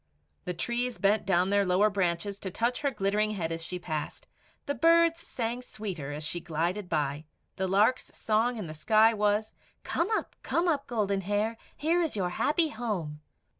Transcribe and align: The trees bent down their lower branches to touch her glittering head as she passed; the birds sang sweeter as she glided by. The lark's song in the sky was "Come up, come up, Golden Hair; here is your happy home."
The 0.45 0.55
trees 0.55 0.97
bent 0.97 1.27
down 1.27 1.51
their 1.51 1.63
lower 1.63 1.91
branches 1.91 2.39
to 2.39 2.49
touch 2.49 2.81
her 2.81 2.89
glittering 2.89 3.35
head 3.35 3.51
as 3.51 3.63
she 3.63 3.77
passed; 3.77 4.25
the 4.65 4.73
birds 4.73 5.19
sang 5.19 5.61
sweeter 5.61 6.11
as 6.11 6.23
she 6.23 6.39
glided 6.39 6.89
by. 6.89 7.25
The 7.57 7.67
lark's 7.67 8.09
song 8.17 8.57
in 8.57 8.65
the 8.65 8.73
sky 8.73 9.13
was 9.13 9.53
"Come 9.83 10.09
up, 10.15 10.35
come 10.41 10.67
up, 10.67 10.87
Golden 10.87 11.21
Hair; 11.21 11.55
here 11.77 12.01
is 12.01 12.15
your 12.15 12.29
happy 12.29 12.69
home." 12.69 13.21